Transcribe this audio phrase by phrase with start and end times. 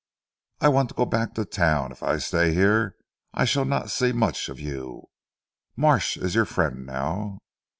[0.61, 1.91] "I want to go back to town.
[1.91, 2.95] If I stay here
[3.35, 5.09] I shall not see much of you.
[5.75, 7.37] Marsh is your friend now."